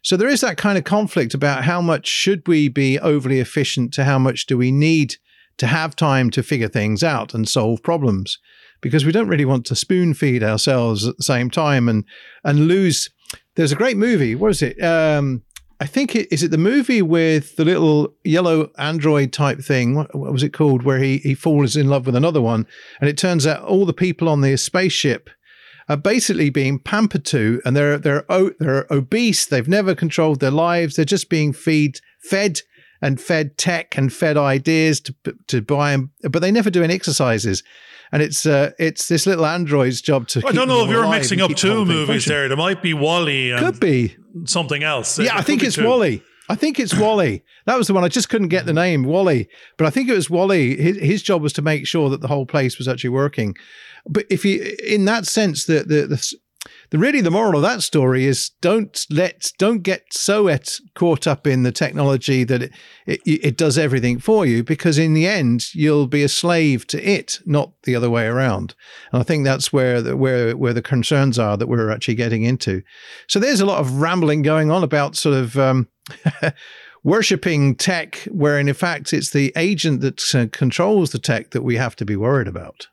[0.03, 3.95] So there is that kind of conflict about how much should we be overly efficient
[3.95, 5.19] to how much do we need
[5.59, 8.41] to have time to figure things out and solve problems
[8.87, 12.05] because we don't really want to spoon feed ourselves at the same time and
[12.45, 13.11] and lose.
[13.55, 14.35] There's a great movie.
[14.35, 14.83] What is it?
[14.83, 15.43] Um,
[15.81, 19.95] I think it is it the movie with the little yellow android type thing.
[19.95, 20.83] What, what, was it called?
[20.83, 22.67] Where he he falls in love with another one,
[23.01, 25.29] and it turns out all the people on the spaceship
[25.89, 28.25] are basically being pampered to, and they're they're
[28.59, 29.47] they're obese.
[29.47, 30.97] They've never controlled their lives.
[30.97, 32.61] They're just being feed fed
[33.07, 35.15] and fed tech and fed ideas to
[35.47, 37.63] to buy them, but they never do any exercises
[38.13, 40.43] and it's uh, it's this little android's job to.
[40.47, 42.49] I don't know if you're mixing up two movies there.
[42.49, 43.57] There might be WALL-E.
[43.59, 45.19] Could be something else.
[45.19, 46.23] Yeah, it I think it's WALL-E.
[46.49, 47.43] I think it's WALL-E.
[47.65, 48.05] That was the one.
[48.05, 50.77] I just couldn't get the name WALL-E, but I think it was WALL-E.
[50.77, 53.57] His, his job was to make sure that the whole place was actually working.
[54.09, 56.35] But if you, in that sense, the the, the
[56.91, 61.27] the really the moral of that story is don't let don't get so et, caught
[61.27, 62.73] up in the technology that it,
[63.07, 67.03] it, it does everything for you because in the end you'll be a slave to
[67.03, 68.75] it not the other way around.
[69.13, 72.43] And i think that's where the, where where the concerns are that we're actually getting
[72.43, 72.83] into.
[73.29, 75.89] So there's a lot of rambling going on about sort of um,
[77.05, 81.77] worshipping tech where in fact it's the agent that uh, controls the tech that we
[81.77, 82.89] have to be worried about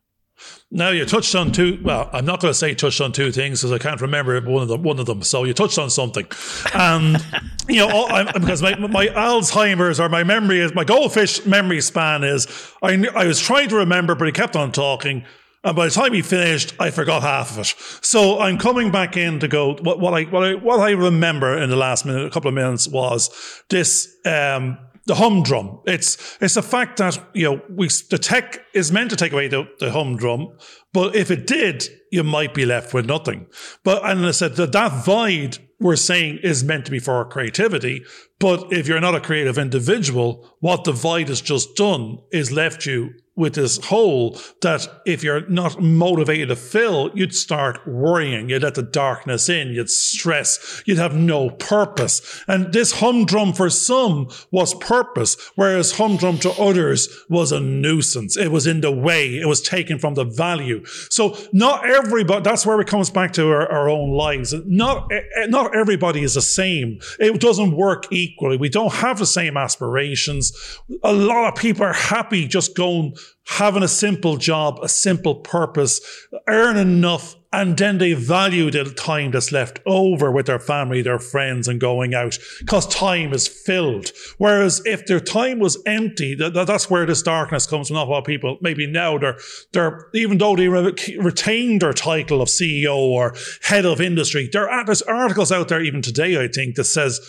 [0.72, 1.80] now you touched on two.
[1.84, 4.64] Well, I'm not going to say touched on two things because I can't remember one
[4.64, 4.82] of them.
[4.82, 5.22] One of them.
[5.22, 6.26] So you touched on something,
[6.74, 7.24] and
[7.70, 11.82] you know all, I, because my my Alzheimer's or my memory is my goldfish memory
[11.82, 12.48] span is.
[12.82, 15.26] I I was trying to remember, but he kept on talking.
[15.66, 17.74] And by the time he finished, I forgot half of it.
[18.06, 19.76] So I'm coming back in to go.
[19.76, 22.56] What, what I what I what I remember in the last minute, a couple of
[22.56, 23.30] minutes, was
[23.70, 25.80] this um, the humdrum.
[25.86, 29.48] It's it's the fact that you know we the tech is meant to take away
[29.48, 30.58] the, the humdrum,
[30.94, 33.48] but if it did, you might be left with nothing.
[33.84, 37.26] But and I said that that void we're saying is meant to be for our
[37.26, 38.04] creativity.
[38.40, 42.86] But if you're not a creative individual, what the void has just done is left
[42.86, 48.50] you with this hole that if you're not motivated to fill, you'd start worrying.
[48.50, 49.70] You'd let the darkness in.
[49.70, 50.84] You'd stress.
[50.86, 52.44] You'd have no purpose.
[52.48, 58.38] And this humdrum for some was purpose, whereas humdrum to others was a nuisance.
[58.38, 59.40] It was in the way.
[59.40, 60.86] It was taken from the value.
[60.86, 64.54] So not everybody, that's where it comes back to our, our own lives.
[64.66, 67.00] Not, eh, eh, not everybody is the same.
[67.20, 68.58] It doesn't work equally.
[68.58, 70.54] We don't have the same aspirations.
[71.02, 76.00] A lot of people are happy just going having a simple job, a simple purpose,
[76.48, 81.20] earn enough, and then they value the time that's left over with their family, their
[81.20, 84.12] friends, and going out because time is filled.
[84.38, 87.96] Whereas if their time was empty, that's where this darkness comes from.
[87.96, 89.38] Not a lot of people, maybe now they're,
[89.72, 94.86] they're even though they retain their title of CEO or head of industry, there are,
[94.86, 97.20] there's articles out there even today, I think, that says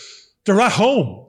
[0.46, 1.26] they're at home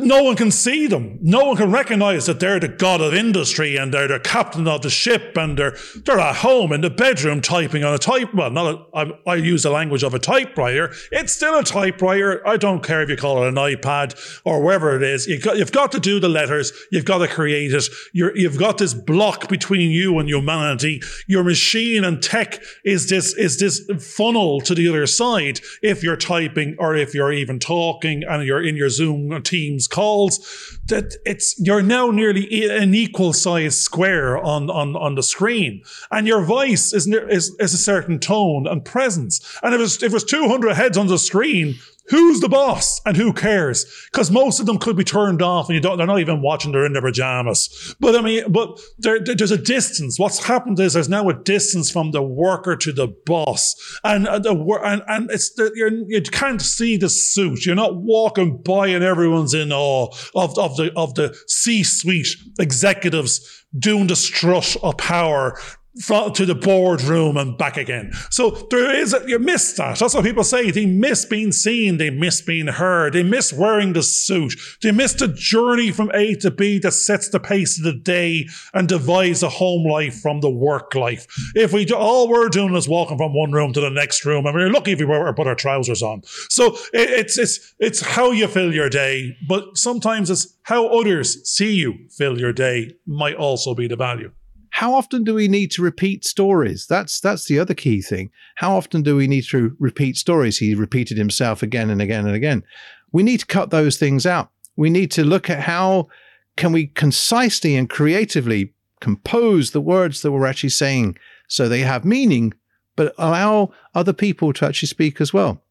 [0.00, 1.18] no one can see them.
[1.22, 4.82] No one can recognize that they're the god of industry and they're the captain of
[4.82, 8.32] the ship and they're they're at home in the bedroom typing on a type.
[8.34, 10.92] Well, not a, I, I use the language of a typewriter.
[11.12, 12.46] It's still a typewriter.
[12.46, 15.26] I don't care if you call it an iPad or wherever it is.
[15.26, 16.72] You've got, you've got to do the letters.
[16.90, 17.84] You've got to create it.
[18.12, 21.02] You're, you've got this block between you and humanity.
[21.26, 25.60] Your machine and tech is this is this funnel to the other side.
[25.82, 30.78] If you're typing or if you're even talking and you're in your Zoom Teams calls
[30.86, 35.82] that it's you're now nearly an equal size square on on on the screen.
[36.10, 39.58] And your voice is is, is a certain tone and presence.
[39.62, 41.76] And if it was if it was 200 heads on the screen
[42.08, 43.86] who's the boss and who cares?
[44.10, 46.72] Because most of them could be turned off and you don't, they're not even watching,
[46.72, 47.94] they're in their pajamas.
[48.00, 50.18] But I mean, but there, there's a distance.
[50.18, 53.74] What's happened is there's now a distance from the worker to the boss.
[54.04, 57.66] And uh, the, and, and it's, the, you're, you can't see the suit.
[57.66, 63.64] You're not walking by and everyone's in awe of, of the, of the C-suite executives
[63.76, 65.58] doing the strut of power
[65.96, 68.12] to the boardroom and back again.
[68.30, 69.98] So there is, a, you miss that.
[69.98, 70.70] That's what people say.
[70.70, 71.98] They miss being seen.
[71.98, 73.12] They miss being heard.
[73.12, 74.54] They miss wearing the suit.
[74.82, 78.48] They miss the journey from A to B that sets the pace of the day
[78.72, 81.26] and divides the home life from the work life.
[81.54, 84.46] If we do, all we're doing is walking from one room to the next room,
[84.46, 86.22] and we're lucky if we put our trousers on.
[86.48, 91.48] So it, it's it's it's how you fill your day, but sometimes it's how others
[91.48, 94.32] see you fill your day might also be the value
[94.74, 96.88] how often do we need to repeat stories?
[96.88, 98.30] That's that's the other key thing.
[98.56, 100.58] How often do we need to repeat stories?
[100.58, 102.64] He repeated himself again and again and again.
[103.12, 104.50] We need to cut those things out.
[104.74, 106.08] We need to look at how
[106.56, 112.04] can we concisely and creatively compose the words that we're actually saying so they have
[112.04, 112.52] meaning,
[112.96, 115.62] but allow other people to actually speak as well.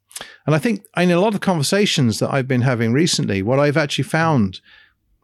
[0.46, 3.76] And I think in a lot of conversations that I've been having recently, what I've
[3.76, 4.62] actually found,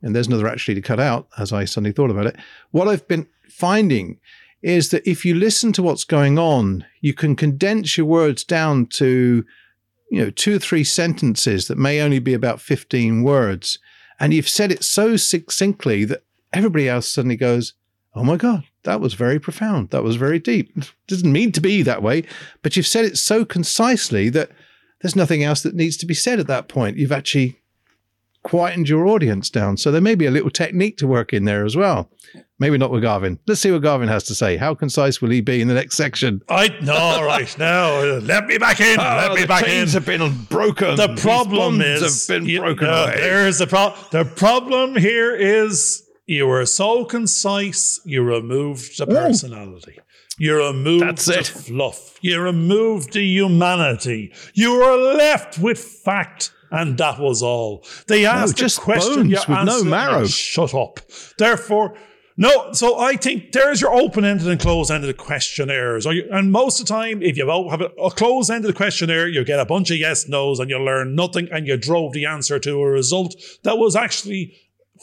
[0.02, 2.36] and there's another actually to cut out as I suddenly thought about it,
[2.72, 4.20] what I've been finding
[4.62, 8.86] is that if you listen to what's going on, you can condense your words down
[8.86, 9.46] to,
[10.12, 13.80] you know, two or three sentences that may only be about 15 words.
[14.20, 17.74] And you've said it so succinctly that everybody else suddenly goes,
[18.16, 19.92] Oh my God, that was very profound.
[19.92, 20.76] That was very deep.
[20.76, 22.24] It doesn't mean to be that way,
[22.62, 24.50] but you've said it so concisely that
[25.02, 26.98] there's nothing else that needs to be said at that point.
[26.98, 27.62] You've actually
[28.50, 29.78] quietened your audience down.
[29.78, 32.10] So there may be a little technique to work in there as well.
[32.60, 33.40] Maybe not with Garvin.
[33.48, 34.58] Let's see what Garvin has to say.
[34.58, 36.42] How concise will he be in the next section?
[36.50, 38.02] I no right now.
[38.02, 38.98] Let me back in.
[39.00, 39.88] Ah, let Oh, me the back in.
[39.88, 40.96] have been broken.
[40.98, 43.06] The problem is have been you- broken no.
[43.08, 44.02] There's the problem.
[44.12, 48.00] The problem here is you were so concise.
[48.06, 49.98] You removed the personality.
[50.38, 51.48] You removed That's the it.
[51.48, 52.18] fluff.
[52.22, 54.34] You removed the humanity.
[54.54, 56.52] You were left with fact.
[56.72, 57.86] And that was all.
[58.08, 59.30] They asked just a question.
[59.30, 60.26] bones with no marrow.
[60.26, 61.00] Shut up.
[61.38, 61.96] Therefore,
[62.38, 62.72] no.
[62.74, 66.06] So I think there's your open-ended and closed-ended questionnaires.
[66.06, 69.60] You, and most of the time, if you have a, a closed-ended questionnaire, you get
[69.60, 72.80] a bunch of yes nos and you learn nothing, and you drove the answer to
[72.80, 74.56] a result that was actually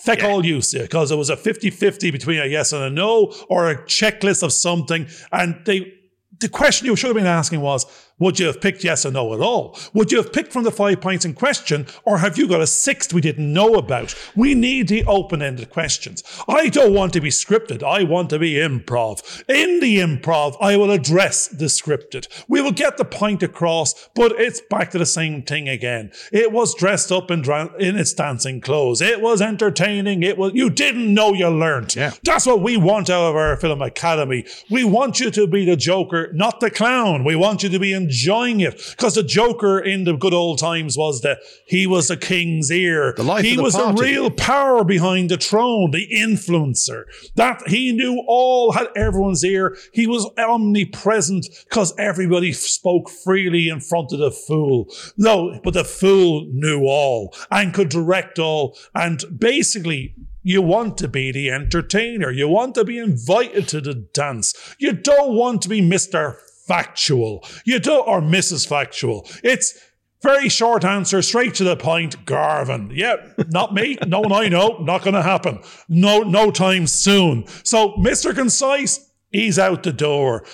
[0.04, 3.70] feck all use because it was a 50-50 between a yes and a no or
[3.70, 5.92] a checklist of something, and they.
[6.38, 7.86] The question you should have been asking was,
[8.18, 9.78] would you have picked yes or no at all?
[9.92, 12.66] Would you have picked from the five points in question, or have you got a
[12.66, 14.14] sixth we didn't know about?
[14.34, 16.22] We need the open ended questions.
[16.48, 17.82] I don't want to be scripted.
[17.82, 19.42] I want to be improv.
[19.48, 22.26] In the improv, I will address the scripted.
[22.48, 26.10] We will get the point across, but it's back to the same thing again.
[26.32, 29.00] It was dressed up in, dra- in its dancing clothes.
[29.00, 30.22] It was entertaining.
[30.22, 31.94] It was, you didn't know you learned.
[31.94, 32.12] Yeah.
[32.22, 34.46] That's what we want out of our film academy.
[34.70, 37.24] We want you to be the Joker, not the clown.
[37.24, 40.96] We want you to be enjoying it because the Joker in the good old times
[40.96, 43.14] was that he was the king's ear.
[43.16, 43.96] The he the was party.
[43.96, 47.04] the real power behind the throne, the influencer.
[47.34, 49.76] That he knew all, had everyone's ear.
[49.92, 54.86] He was omnipresent because everybody spoke freely in front of the fool.
[55.16, 58.76] No, but the fool knew all and could direct all.
[58.94, 62.30] And basically, you want to be the entertainer.
[62.30, 64.54] You want to be invited to the dance.
[64.78, 66.36] You don't want to be Mr.
[66.66, 67.44] Factual.
[67.64, 68.68] You don't, or Mrs.
[68.68, 69.28] Factual.
[69.44, 69.78] It's
[70.22, 72.24] very short answer, straight to the point.
[72.26, 72.90] Garvin.
[72.92, 73.16] Yeah,
[73.48, 73.98] not me.
[74.06, 74.78] no one I know.
[74.80, 75.60] Not going to happen.
[75.88, 77.46] No, no time soon.
[77.62, 78.34] So, Mr.
[78.34, 80.44] Concise, he's out the door.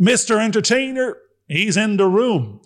[0.00, 0.40] Mr.
[0.40, 2.60] Entertainer, he's in the room.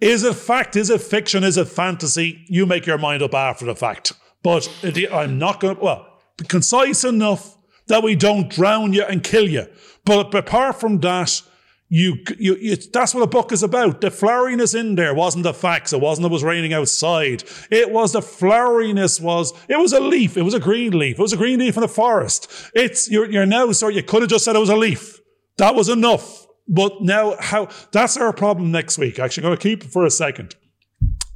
[0.00, 0.76] Is it fact?
[0.76, 1.42] Is it fiction?
[1.42, 2.44] Is it fantasy?
[2.48, 4.12] You make your mind up after the fact.
[4.42, 4.68] But
[5.10, 6.06] I'm not going to, well,
[6.48, 7.56] concise enough
[7.86, 9.66] that we don't drown you and kill you.
[10.04, 11.42] But apart from that,
[11.88, 14.00] you, you, you, that's what a book is about.
[14.00, 15.92] The floweriness in there wasn't the facts.
[15.92, 17.44] It wasn't it was raining outside.
[17.70, 20.36] It was the floweriness was, it was a leaf.
[20.36, 21.18] It was a green leaf.
[21.18, 22.50] It was a green leaf in the forest.
[22.74, 25.20] It's, you're, you're now, sorry, you could have just said it was a leaf.
[25.58, 26.46] That was enough.
[26.68, 29.20] But now how, that's our problem next week.
[29.20, 30.56] Actually, I'm going to keep it for a second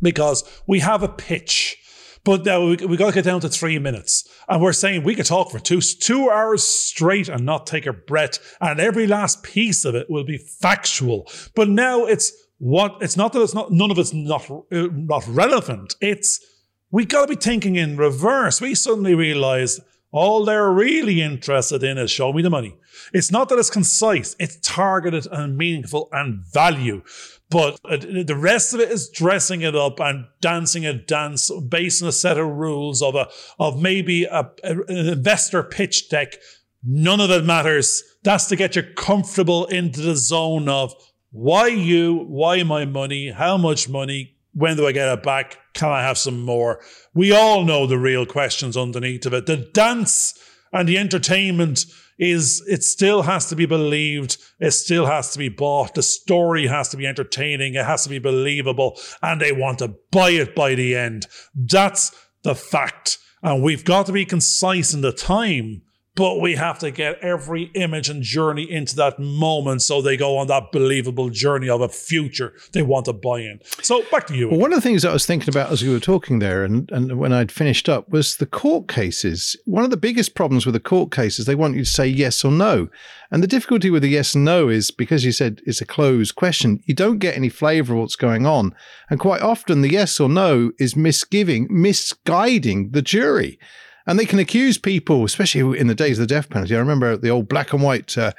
[0.03, 1.77] because we have a pitch.
[2.25, 4.29] But now we, we got to get down to three minutes.
[4.49, 7.93] And we're saying we could talk for two, two hours straight and not take a
[7.93, 8.57] breath.
[8.61, 11.31] And every last piece of it will be factual.
[11.55, 15.27] But now it's what, it's not that it's not, none of it's not, uh, not
[15.27, 15.95] relevant.
[16.01, 16.45] It's,
[16.91, 18.61] we got to be thinking in reverse.
[18.61, 19.81] We suddenly realize
[20.13, 22.77] all they're really interested in is show me the money.
[23.13, 27.03] It's not that it's concise, it's targeted and meaningful and value.
[27.51, 32.09] But the rest of it is dressing it up and dancing a dance based on
[32.09, 36.37] a set of rules of a of maybe a, an investor pitch deck.
[36.85, 38.03] None of it matters.
[38.23, 40.95] That's to get you comfortable into the zone of
[41.33, 45.59] why you, why my money, how much money, when do I get it back?
[45.75, 46.81] Can I have some more?
[47.15, 49.47] We all know the real questions underneath of it.
[49.47, 50.35] The dance
[50.73, 51.85] and the entertainment
[52.21, 54.37] is it still has to be believed.
[54.61, 55.95] It still has to be bought.
[55.95, 57.75] The story has to be entertaining.
[57.75, 61.27] It has to be believable and they want to buy it by the end.
[61.55, 62.13] That's
[62.43, 63.19] the fact.
[63.43, 65.81] And we've got to be concise in the time
[66.17, 70.37] but we have to get every image and journey into that moment so they go
[70.37, 73.61] on that believable journey of a future they want to buy in.
[73.83, 74.49] So back to you.
[74.49, 76.91] Well, one of the things I was thinking about as we were talking there and,
[76.91, 79.57] and when I'd finished up was the court cases.
[79.65, 82.45] One of the biggest problems with the court cases, they want you to say yes
[82.45, 82.89] or no.
[83.31, 86.35] And the difficulty with the yes and no is because you said it's a closed
[86.35, 88.75] question, you don't get any flavor of what's going on.
[89.09, 93.59] And quite often the yes or no is misgiving, misguiding the jury.
[94.07, 96.75] And they can accuse people, especially in the days of the death penalty.
[96.75, 98.33] I remember the old black and white uh,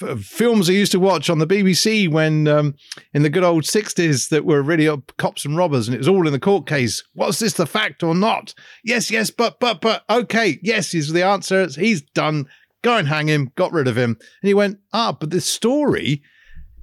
[0.00, 2.74] f- films I used to watch on the BBC when um,
[3.12, 4.88] in the good old 60s that were really
[5.18, 7.02] cops and robbers and it was all in the court case.
[7.14, 8.54] Was this the fact or not?
[8.84, 10.58] Yes, yes, but, but, but, okay.
[10.62, 11.68] Yes is the answer.
[11.68, 12.46] He's done.
[12.82, 13.52] Go and hang him.
[13.54, 14.16] Got rid of him.
[14.42, 16.22] And he went, ah, but this story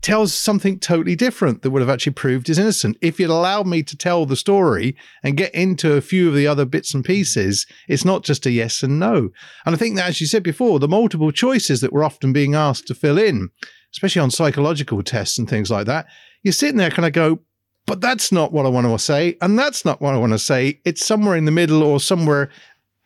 [0.01, 2.97] tells something totally different that would have actually proved his innocent.
[3.01, 6.47] If you'd allowed me to tell the story and get into a few of the
[6.47, 9.29] other bits and pieces, it's not just a yes and no.
[9.65, 12.55] And I think that, as you said before, the multiple choices that we're often being
[12.55, 13.49] asked to fill in,
[13.93, 16.07] especially on psychological tests and things like that,
[16.43, 17.39] you're sitting there kind of go,
[17.85, 19.37] but that's not what I want to say.
[19.41, 20.79] And that's not what I want to say.
[20.85, 22.49] It's somewhere in the middle or somewhere,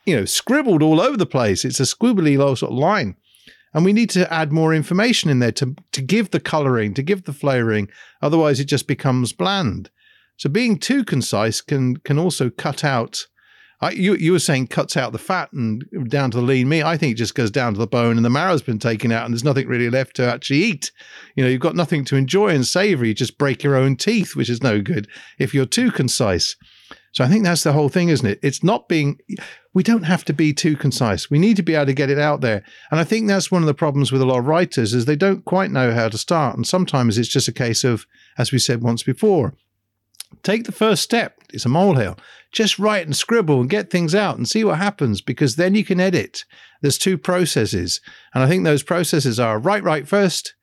[0.06, 1.66] you know, scribbled all over the place.
[1.66, 3.16] It's a squibbly little sort of line.
[3.74, 7.04] And we need to add more information in there to, to give the coloring, to
[7.04, 7.90] give the flavoring.
[8.22, 9.90] Otherwise, it just becomes bland.
[10.38, 13.28] So being too concise can can also cut out.
[13.82, 16.84] I, you you were saying cuts out the fat and down to the lean meat.
[16.84, 19.26] I think it just goes down to the bone and the marrow's been taken out
[19.26, 20.92] and there's nothing really left to actually eat.
[21.36, 23.06] You know, you've got nothing to enjoy and savor.
[23.06, 25.08] You just break your own teeth, which is no good
[25.38, 26.56] if you're too concise.
[27.12, 28.40] So I think that's the whole thing, isn't it?
[28.42, 29.20] It's not being,
[29.74, 31.30] we don't have to be too concise.
[31.30, 32.64] We need to be able to get it out there.
[32.92, 35.16] And I think that's one of the problems with a lot of writers is they
[35.16, 36.56] don't quite know how to start.
[36.56, 38.06] And sometimes it's just a case of,
[38.38, 39.56] as we said once before,
[40.44, 41.40] take the first step.
[41.52, 42.18] It's a molehill.
[42.52, 45.84] Just write and scribble and get things out and see what happens because then you
[45.84, 46.46] can edit.
[46.82, 48.00] There's two processes.
[48.34, 50.54] And I think those processes are write, write first,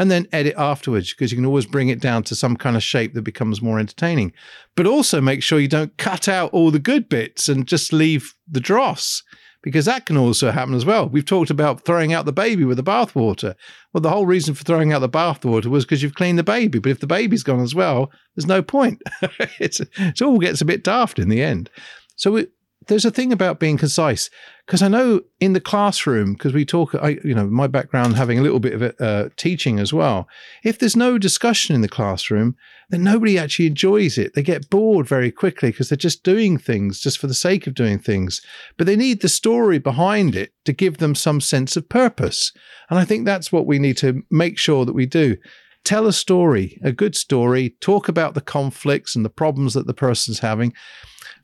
[0.00, 2.82] and then edit afterwards because you can always bring it down to some kind of
[2.82, 4.32] shape that becomes more entertaining.
[4.74, 8.34] But also make sure you don't cut out all the good bits and just leave
[8.50, 9.22] the dross
[9.62, 11.06] because that can also happen as well.
[11.06, 13.54] We've talked about throwing out the baby with the bathwater.
[13.92, 16.78] Well, the whole reason for throwing out the bathwater was because you've cleaned the baby.
[16.78, 19.02] But if the baby's gone as well, there's no point.
[19.60, 21.68] it's, it all gets a bit daft in the end.
[22.16, 22.52] So it,
[22.90, 24.28] there's a thing about being concise
[24.66, 28.38] because I know in the classroom, because we talk, I, you know, my background having
[28.38, 30.28] a little bit of uh, teaching as well.
[30.64, 32.56] If there's no discussion in the classroom,
[32.90, 34.34] then nobody actually enjoys it.
[34.34, 37.74] They get bored very quickly because they're just doing things just for the sake of
[37.74, 38.42] doing things.
[38.76, 42.52] But they need the story behind it to give them some sense of purpose.
[42.90, 45.36] And I think that's what we need to make sure that we do.
[45.84, 49.94] Tell a story, a good story, talk about the conflicts and the problems that the
[49.94, 50.74] person's having.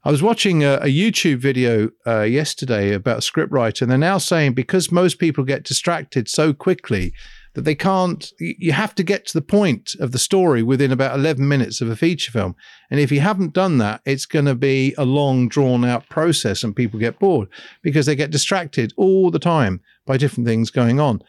[0.06, 4.18] I was watching a, a YouTube video uh, yesterday about a scriptwriter, and they're now
[4.18, 7.12] saying because most people get distracted so quickly
[7.54, 11.18] that they can't, you have to get to the point of the story within about
[11.18, 12.54] 11 minutes of a feature film.
[12.88, 16.62] And if you haven't done that, it's going to be a long, drawn out process,
[16.62, 17.48] and people get bored
[17.82, 21.20] because they get distracted all the time by different things going on.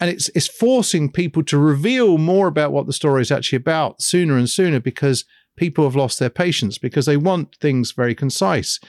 [0.00, 4.02] And it's, it's forcing people to reveal more about what the story is actually about
[4.02, 5.24] sooner and sooner because
[5.56, 8.80] people have lost their patience because they want things very concise.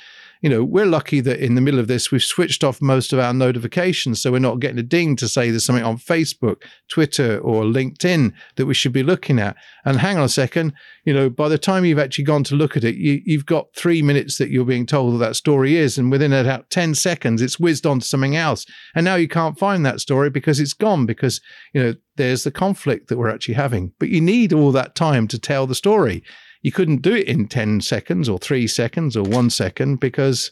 [0.41, 3.19] You know, we're lucky that in the middle of this, we've switched off most of
[3.19, 4.21] our notifications.
[4.21, 8.33] So we're not getting a ding to say there's something on Facebook, Twitter, or LinkedIn
[8.55, 9.55] that we should be looking at.
[9.85, 12.77] And hang on a second, you know, by the time you've actually gone to look
[12.77, 15.97] at it, you, have got three minutes that you're being told that that story is.
[15.97, 18.65] And within about 10 seconds, it's whizzed on to something else.
[18.93, 21.41] And now you can't find that story because it's gone because,
[21.73, 23.93] you know, there's the conflict that we're actually having.
[23.99, 26.23] But you need all that time to tell the story
[26.65, 30.51] you couldn't do it in 10 seconds or three seconds or one second because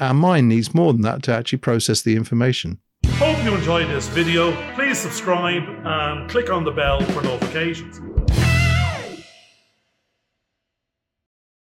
[0.00, 2.78] our mind needs more than that to actually process the information.
[3.06, 4.50] Hope you enjoyed this video.
[4.74, 8.00] Please subscribe and click on the bell for notifications.